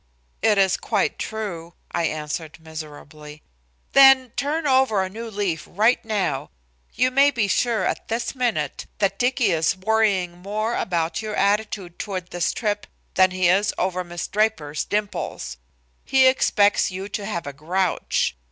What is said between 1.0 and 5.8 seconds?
true," I answered miserably. "Then turn over a new leaf